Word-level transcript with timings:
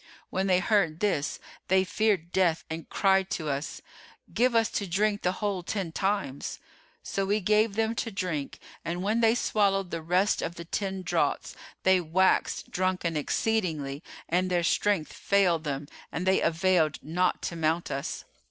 When 0.31 0.47
they 0.47 0.57
heard 0.59 0.99
this, 0.99 1.37
they 1.67 1.83
feared 1.83 2.31
death 2.31 2.63
and 2.71 2.89
cried 2.89 3.29
to 3.37 3.49
us, 3.49 3.83
'Give 4.33 4.55
us 4.55 4.69
to 4.71 4.87
drink 4.87 5.21
the 5.21 5.33
whole 5.33 5.61
ten 5.61 5.91
times.' 5.91 6.57
So 7.03 7.23
we 7.23 7.39
gave 7.39 7.75
them 7.75 7.93
to 7.97 8.09
drink, 8.09 8.57
and 8.83 9.03
when 9.03 9.21
they 9.21 9.35
had 9.37 9.37
swallowed 9.37 9.91
the 9.91 10.01
rest 10.01 10.41
of 10.41 10.55
the 10.55 10.65
ten 10.65 11.03
draughts 11.03 11.55
they 11.83 12.01
waxed 12.01 12.71
drunken 12.71 13.15
exceedingly 13.15 14.01
and 14.27 14.49
their 14.49 14.63
strength 14.63 15.13
failed 15.13 15.65
them 15.65 15.87
and 16.11 16.25
they 16.25 16.41
availed 16.41 16.97
not 17.03 17.43
to 17.43 17.55
mount 17.55 17.91
us. 17.91 18.25